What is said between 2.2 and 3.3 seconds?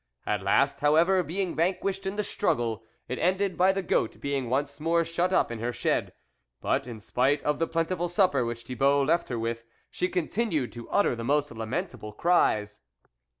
struggle, it